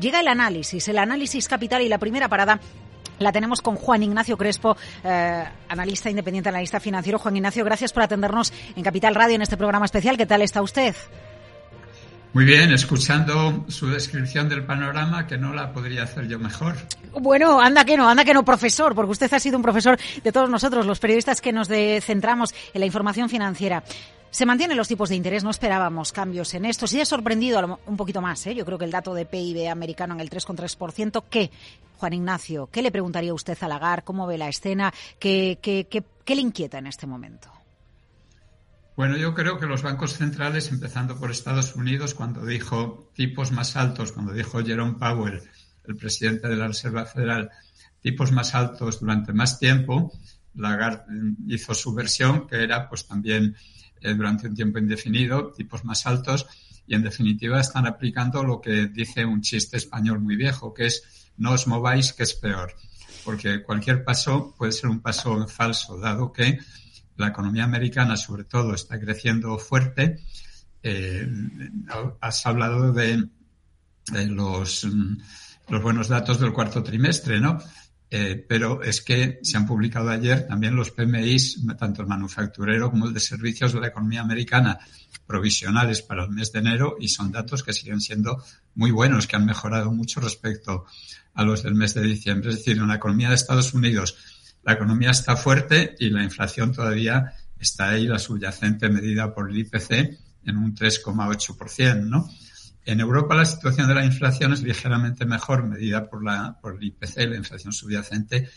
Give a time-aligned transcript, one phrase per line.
[0.00, 2.58] Llega el análisis, el análisis capital y la primera parada
[3.18, 7.18] la tenemos con Juan Ignacio Crespo, eh, analista independiente, analista financiero.
[7.18, 10.16] Juan Ignacio, gracias por atendernos en Capital Radio en este programa especial.
[10.16, 10.96] ¿Qué tal está usted?
[12.32, 16.76] Muy bien, escuchando su descripción del panorama, que no la podría hacer yo mejor.
[17.12, 20.32] Bueno, anda que no, anda que no, profesor, porque usted ha sido un profesor de
[20.32, 23.82] todos nosotros, los periodistas que nos centramos en la información financiera.
[24.30, 26.86] Se mantienen los tipos de interés, no esperábamos cambios en esto.
[26.86, 28.54] Sí ha sorprendido un poquito más, ¿eh?
[28.54, 31.24] yo creo que el dato de PIB americano en el 3,3%.
[31.28, 31.50] ¿Qué,
[31.98, 32.68] Juan Ignacio?
[32.70, 34.04] ¿Qué le preguntaría usted a Lagar?
[34.04, 34.94] ¿Cómo ve la escena?
[35.18, 37.50] ¿Qué, qué, qué, qué le inquieta en este momento?
[38.96, 43.74] Bueno, yo creo que los bancos centrales, empezando por Estados Unidos, cuando dijo tipos más
[43.76, 45.42] altos, cuando dijo Jerome Powell,
[45.86, 47.50] el presidente de la Reserva Federal,
[48.00, 50.12] tipos más altos durante más tiempo,
[50.54, 51.04] Lagarde
[51.48, 53.56] hizo su versión, que era pues también
[54.00, 56.46] eh, durante un tiempo indefinido, tipos más altos,
[56.86, 61.32] y en definitiva están aplicando lo que dice un chiste español muy viejo, que es
[61.36, 62.74] no os mováis, que es peor.
[63.24, 66.58] Porque cualquier paso puede ser un paso falso, dado que
[67.16, 70.20] la economía americana, sobre todo, está creciendo fuerte.
[70.82, 71.28] Eh,
[72.20, 73.28] has hablado de,
[74.28, 74.86] los,
[75.68, 77.58] los buenos datos del cuarto trimestre, ¿no?
[78.12, 83.06] Eh, pero es que se han publicado ayer también los PMIs, tanto el manufacturero como
[83.06, 84.78] el de servicios de la economía americana,
[85.26, 88.42] provisionales para el mes de enero, y son datos que siguen siendo
[88.74, 90.86] muy buenos, que han mejorado mucho respecto
[91.34, 92.50] a los del mes de diciembre.
[92.50, 94.16] Es decir, en la economía de Estados Unidos
[94.62, 99.58] la economía está fuerte y la inflación todavía está ahí, la subyacente medida por el
[99.58, 102.28] IPC, en un 3,8%, ¿no?
[102.84, 106.84] En Europa la situación de la inflación es ligeramente mejor medida por, la, por el
[106.84, 108.48] IPC, la inflación subyacente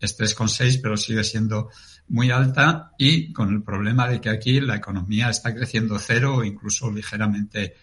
[0.00, 1.70] es 3,6, pero sigue siendo
[2.08, 6.44] muy alta y con el problema de que aquí la economía está creciendo cero o
[6.44, 7.74] incluso ligeramente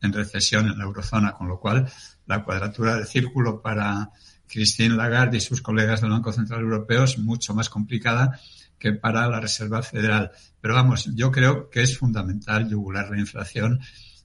[0.00, 1.90] en recesión en la eurozona, con lo cual
[2.26, 4.10] la cuadratura del círculo para
[4.48, 8.38] Christine Lagarde y sus colegas del Banco Central Europeo es mucho más complicada
[8.78, 10.32] que para la Reserva Federal.
[10.60, 13.80] Pero vamos, yo creo que es fundamental yugular la inflación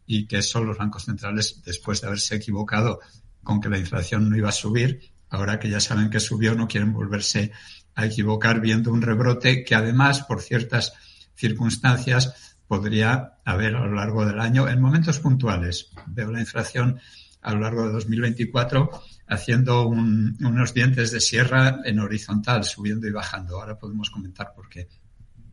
[0.07, 2.99] y que son los bancos centrales, después de haberse equivocado
[3.43, 6.67] con que la inflación no iba a subir, ahora que ya saben que subió, no
[6.67, 7.51] quieren volverse
[7.93, 10.93] a equivocar viendo un rebrote que además, por ciertas
[11.35, 15.91] circunstancias, podría haber a lo largo del año en momentos puntuales.
[16.07, 16.99] Veo la inflación
[17.41, 18.89] a lo largo de 2024
[19.27, 23.59] haciendo unos dientes de sierra en horizontal, subiendo y bajando.
[23.59, 24.87] Ahora podemos comentar por qué.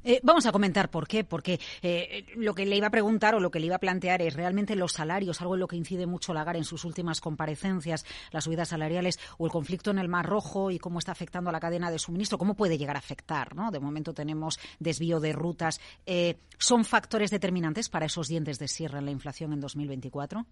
[0.05, 3.41] Eh, vamos a comentar por qué, porque eh, lo que le iba a preguntar o
[3.41, 6.07] lo que le iba a plantear es realmente los salarios, algo en lo que incide
[6.07, 10.27] mucho Lagar en sus últimas comparecencias, las subidas salariales o el conflicto en el Mar
[10.27, 13.55] Rojo y cómo está afectando a la cadena de suministro, cómo puede llegar a afectar,
[13.55, 13.71] ¿no?
[13.71, 15.81] De momento tenemos desvío de rutas.
[16.07, 20.47] Eh, ¿Son factores determinantes para esos dientes de sierra en la inflación en 2024?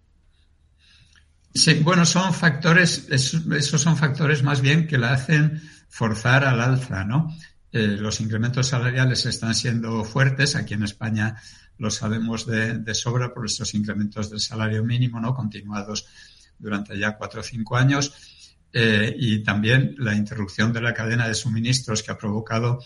[1.55, 7.03] Sí, bueno, son factores, esos son factores más bien que la hacen forzar al alza,
[7.03, 7.27] ¿no?
[7.75, 10.55] Eh, los incrementos salariales están siendo fuertes.
[10.55, 11.35] Aquí en España
[11.79, 15.33] lo sabemos de, sobra por estos incrementos del salario mínimo, ¿no?
[15.33, 16.05] Continuados
[16.59, 18.13] durante ya cuatro o cinco años.
[18.71, 22.79] Eh, y también la interrupción de la cadena de suministros que ha provocado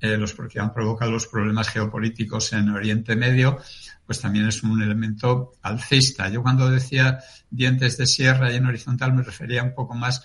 [0.00, 3.58] eh, los que han provocado los problemas geopolíticos en Oriente Medio,
[4.06, 6.28] pues también es un elemento alcista.
[6.28, 7.18] Yo cuando decía
[7.50, 10.22] dientes de sierra y en horizontal me refería un poco más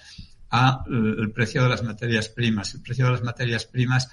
[0.54, 2.76] al precio de las materias primas.
[2.76, 4.10] El precio de las materias primas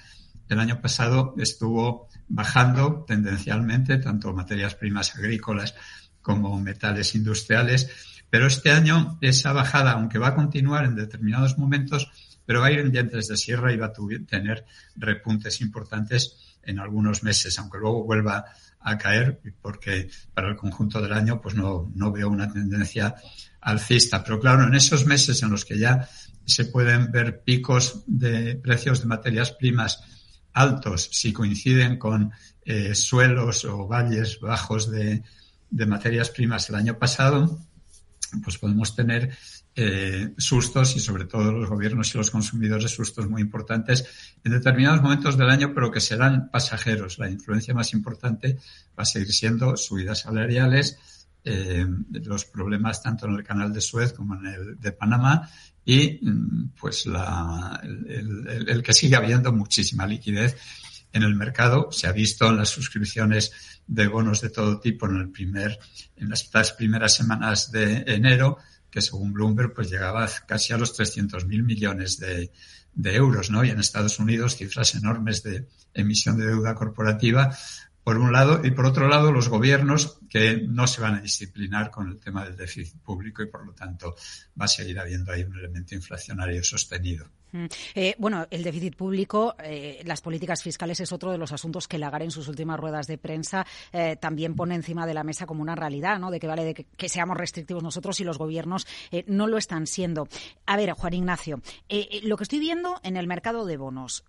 [0.49, 5.75] el año pasado estuvo bajando tendencialmente, tanto materias primas agrícolas
[6.21, 7.89] como metales industriales,
[8.29, 12.09] pero este año esa bajada, aunque va a continuar en determinados momentos,
[12.45, 13.93] pero va a ir en dientes de sierra y va a
[14.27, 14.65] tener
[14.95, 18.45] repuntes importantes en algunos meses, aunque luego vuelva
[18.79, 23.15] a caer, porque para el conjunto del año pues no, no veo una tendencia
[23.61, 24.23] alcista.
[24.23, 26.09] Pero claro, en esos meses en los que ya
[26.45, 30.03] se pueden ver picos de precios de materias primas
[30.53, 32.31] altos si coinciden con
[32.65, 35.23] eh, suelos o valles bajos de,
[35.71, 37.59] materias primas el año pasado,
[38.43, 39.35] pues podemos tener
[39.73, 44.05] eh, sustos y sobre todo los gobiernos y los consumidores sustos muy importantes
[44.43, 47.19] en determinados momentos del año, pero que serán pasajeros.
[47.19, 48.57] La influencia más importante
[48.97, 50.97] va a seguir siendo subidas salariales,
[51.43, 55.49] eh, los problemas tanto en el canal de Suez como en el de Panamá
[55.83, 60.55] y mm, pues la, el, que sigue habiendo muchísima liquidez
[61.11, 61.91] en el mercado.
[61.91, 63.51] Se ha visto en las suscripciones
[63.87, 65.77] de bonos de todo tipo en el primer,
[66.15, 68.57] en las, primeras semanas de enero,
[68.89, 72.51] que según Bloomberg pues llegaba casi a los 300 mil millones de,
[72.93, 73.63] de euros, ¿no?
[73.63, 77.57] Y en Estados Unidos cifras enormes de emisión de deuda corporativa
[78.03, 81.91] por un lado, y por otro lado, los gobiernos que no se van a disciplinar
[81.91, 84.15] con el tema del déficit público y, por lo tanto,
[84.59, 87.27] va a seguir habiendo ahí un elemento inflacionario sostenido.
[87.51, 87.65] Mm.
[87.95, 91.97] Eh, bueno, el déficit público, eh, las políticas fiscales es otro de los asuntos que
[91.97, 95.61] Lagarde en sus últimas ruedas de prensa eh, también pone encima de la mesa como
[95.61, 96.31] una realidad, ¿no?
[96.31, 98.87] De que vale de que, seamos restrictivos nosotros y los gobiernos
[99.27, 100.27] no lo están siendo.
[100.65, 101.61] A ver, Juan Ignacio,
[102.23, 104.23] lo que estoy viendo en el mercado de bonos,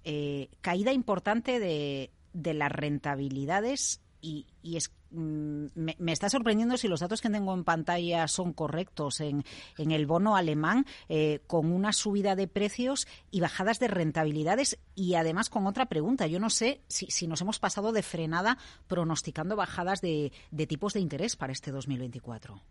[0.60, 7.20] caída importante de, de las rentabilidades y, es, mm, me, está sorprendiendo si los datos
[7.20, 9.44] que tengo en pantalla son correctos en,
[9.76, 15.14] en el bono alemán, eh, con una subida de precios y bajadas de rentabilidades y
[15.14, 16.28] además con otra pregunta.
[16.28, 20.94] Yo no sé si, si nos hemos pasado de frenada pronosticando bajadas de, de tipos
[20.94, 22.62] de interés para este 2024.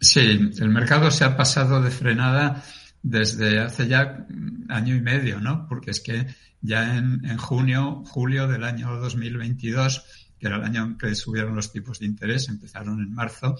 [0.00, 2.62] Sí, el mercado se ha pasado de frenada
[3.04, 4.26] desde hace ya
[4.68, 5.68] año y medio, ¿no?
[5.68, 6.26] Porque es que
[6.60, 11.56] ya en, en junio, julio del año 2022 que era el año en que subieron
[11.56, 13.56] los tipos de interés, empezaron en marzo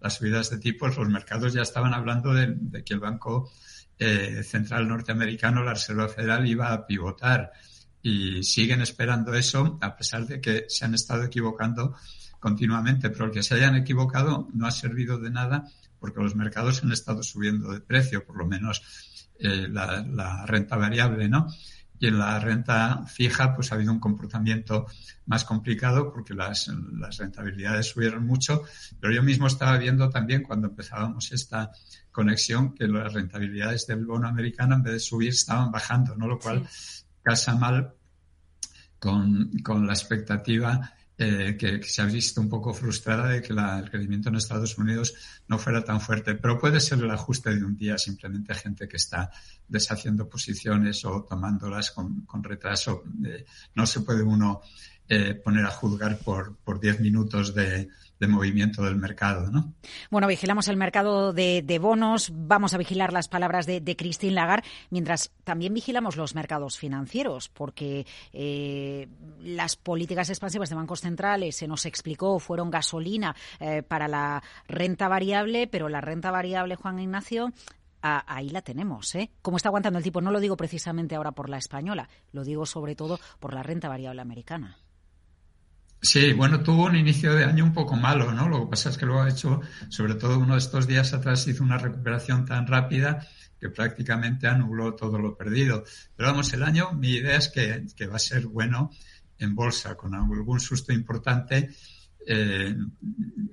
[0.00, 3.50] las subidas de tipos, los mercados ya estaban hablando de, que el Banco
[3.98, 7.52] eh, Central Norteamericano, la Reserva Federal, iba a pivotar
[8.02, 11.96] y siguen esperando eso a pesar de que se han estado equivocando
[12.38, 15.64] continuamente, pero el que se hayan equivocado no ha servido de nada
[15.98, 18.82] porque los mercados han estado subiendo de precio, por lo menos
[19.38, 21.46] eh, la, la, renta variable, ¿no?
[21.98, 24.86] y en la renta fija pues ha habido un comportamiento
[25.26, 28.62] más complicado porque las, las rentabilidades subieron mucho,
[29.00, 31.72] pero yo mismo estaba viendo también cuando empezábamos esta
[32.12, 36.26] conexión que las rentabilidades del bono americano en vez de subir estaban bajando, ¿no?
[36.26, 36.66] Lo cual
[37.22, 37.94] casa mal
[38.98, 43.78] con, con la expectativa eh, que, se ha visto un poco frustrada de que la,
[43.78, 45.14] el crecimiento en Estados Unidos
[45.48, 46.34] no fuera tan fuerte.
[46.34, 49.30] Pero puede ser el ajuste de un día, simplemente gente que está
[49.66, 53.04] deshaciendo posiciones o tomándolas con, con retraso.
[53.24, 54.60] Eh, no se puede uno
[55.08, 57.88] eh, poner a juzgar por, por diez minutos de,
[58.18, 59.50] de movimiento del mercado.
[59.50, 59.74] ¿no?
[60.10, 65.32] Bueno, vigilamos el mercado de, bonos, vamos a vigilar las palabras de, Christine Lagarde, mientras
[65.44, 69.08] también vigilamos los mercados financieros, porque eh,
[69.42, 75.08] las políticas expansivas de bancos centrales, se nos explicó, fueron gasolina eh, para la renta
[75.08, 77.52] variable, pero la renta variable, Juan Ignacio,
[78.02, 79.30] ahí la tenemos, ¿eh?
[79.42, 80.20] ¿Cómo está aguantando el tipo?
[80.20, 83.88] No lo digo precisamente ahora por la española, lo digo sobre todo por la renta
[83.88, 84.76] variable americana.
[86.06, 88.48] Sí, bueno, tuvo un inicio de año un poco malo, ¿no?
[88.48, 91.48] Lo que pasa es que luego ha hecho, sobre todo uno de estos días atrás,
[91.48, 93.26] hizo una recuperación tan rápida
[93.58, 95.82] que prácticamente anuló todo lo perdido.
[96.14, 98.92] Pero vamos, el año, mi idea es que, que va a ser bueno
[99.36, 101.70] en bolsa, con algún susto importante,
[102.24, 102.76] eh,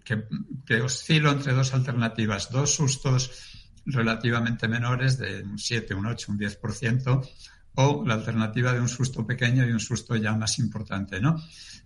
[0.06, 0.26] que,
[0.64, 3.32] que oscilo entre dos alternativas, dos sustos
[3.88, 7.30] relativamente menores de un 7, un 8, un 10%,
[7.76, 11.42] o la alternativa de un susto pequeño y un susto ya más importante, ¿no?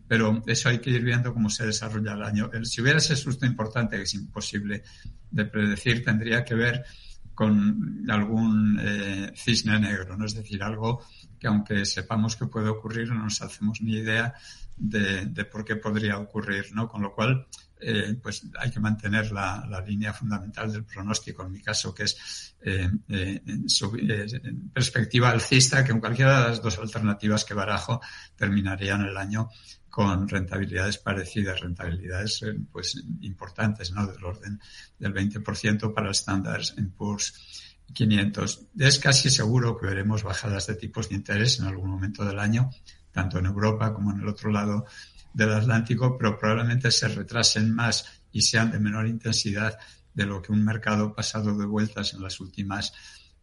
[0.08, 2.50] Pero eso hay que ir viendo cómo se desarrolla el año.
[2.64, 4.84] Si hubiera ese susto importante, que es imposible
[5.32, 6.86] de predecir, tendría que ver
[7.34, 10.26] con algún eh, cisne negro, ¿no?
[10.26, 11.04] Es decir, algo
[11.40, 14.34] que aunque sepamos que puede ocurrir, no nos hacemos ni idea
[14.78, 16.88] de, por qué podría ocurrir, ¿no?
[16.88, 17.48] Con lo cual,
[17.80, 22.56] eh, pues hay que mantener la, línea fundamental del pronóstico, en mi caso, que es
[22.62, 28.02] eh, eh, en, perspectiva alcista, que en cualquiera de las dos alternativas que barajo
[28.36, 29.50] terminarían el año
[29.90, 34.06] con rentabilidades parecidas, rentabilidades pues importantes, ¿no?
[34.06, 34.60] Del orden
[35.00, 36.64] del 20% para el Standard
[36.96, 38.68] Poor's 500.
[38.78, 42.70] Es casi seguro que veremos bajadas de tipos de interés en algún momento del año,
[43.12, 44.86] tanto en Europa como en el otro lado
[45.34, 49.78] del Atlántico, pero probablemente se retrasen más y sean de menor intensidad
[50.14, 52.94] de lo que un mercado pasado de vueltas en las últimas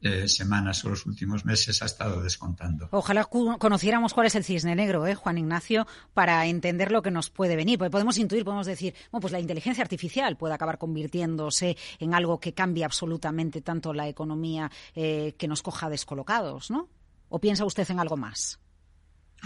[0.04, 2.88] eh, semanas o los últimos meses ha estado descontando.
[2.90, 7.30] Ojalá conociéramos cuál es el cisne negro, ¿eh, Juan Ignacio, para entender lo que nos
[7.30, 7.78] puede venir.
[7.78, 12.38] Porque podemos intuir, podemos decir, bueno, pues la inteligencia artificial puede acabar convirtiéndose en algo
[12.38, 16.90] que cambie absolutamente tanto la economía eh, que nos coja descolocados, ¿no?
[17.30, 18.60] ¿O piensa usted en algo más?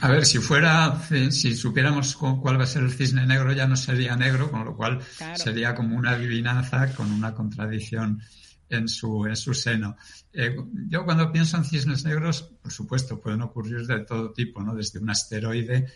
[0.01, 1.01] A ver, si fuera,
[1.31, 4.77] si supiéramos cuál va a ser el cisne negro, ya no sería negro, con lo
[4.77, 5.01] cual
[5.35, 8.21] sería como una adivinanza con una contradicción
[8.69, 9.97] en su, en su seno.
[10.33, 10.57] Eh,
[10.89, 14.75] yo cuando pienso en cisnes negros, por supuesto, pueden ocurrir de todo tipo, ¿no?
[14.75, 15.87] Desde un asteroide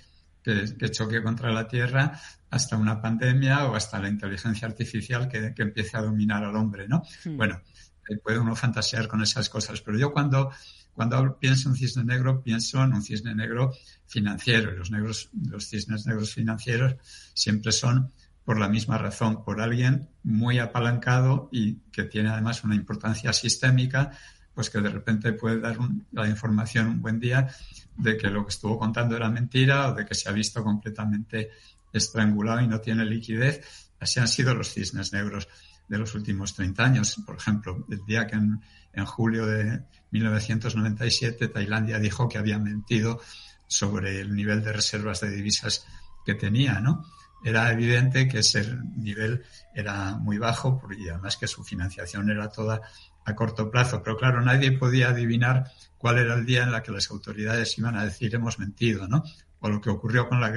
[0.42, 5.54] que, que choque contra la Tierra hasta una pandemia o hasta la inteligencia artificial que,
[5.54, 7.02] que empiece a dominar al hombre, ¿no?
[7.24, 7.36] Hmm.
[7.36, 7.60] Bueno,
[8.08, 10.50] eh, puede uno fantasear con esas cosas, pero yo cuando
[10.92, 13.72] cuando pienso en cisne negro, pienso en un cisne negro
[14.06, 14.72] financiero.
[14.72, 16.96] Los, negros, los cisnes negros financieros
[17.34, 18.12] siempre son
[18.44, 24.10] por la misma razón, por alguien muy apalancado y que tiene además una importancia sistémica,
[24.54, 25.78] pues que de repente puede dar
[26.10, 27.48] la información un buen día
[27.96, 31.50] de que lo que estuvo contando era mentira o de que se ha visto completamente
[31.92, 33.90] estrangulado y no tiene liquidez.
[34.00, 35.48] Así han sido los cisnes negros
[35.88, 37.16] de los últimos 30 años.
[37.24, 38.60] Por ejemplo, el día que en,
[38.92, 43.20] en julio de 1997 Tailandia dijo que había mentido
[43.66, 45.86] sobre el nivel de reservas de divisas
[46.24, 47.06] que tenía, ¿no?
[47.44, 48.64] Era evidente que ese
[48.96, 49.44] nivel
[49.74, 52.80] era muy bajo y además que su financiación era toda
[53.24, 54.02] a corto plazo.
[54.02, 57.96] Pero claro, nadie podía adivinar cuál era el día en la que las autoridades iban
[57.96, 59.22] a decir hemos mentido, ¿no?
[59.60, 60.52] O lo que ocurrió con la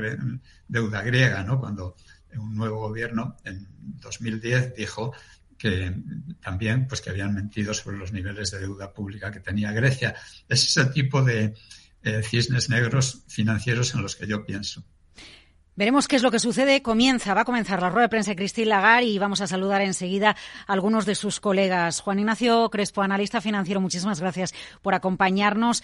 [0.68, 1.60] deuda griega, ¿no?
[1.60, 1.96] Cuando
[2.38, 3.68] un nuevo gobierno en
[4.01, 5.13] 2010 dijo
[5.58, 5.96] que
[6.42, 10.15] también pues que habían mentido sobre los niveles de deuda pública que tenía Grecia.
[10.50, 11.54] Es ese tipo de
[12.04, 14.84] eh, cisnes negros financieros en los que yo pienso.
[15.77, 16.82] Veremos qué es lo que sucede.
[16.82, 19.82] Comienza, va a comenzar la rueda de prensa de Cristín Lagarde y vamos a saludar
[19.82, 22.00] enseguida a algunos de sus colegas.
[22.00, 25.84] Juan Ignacio Crespo, analista financiero, muchísimas gracias por acompañarnos.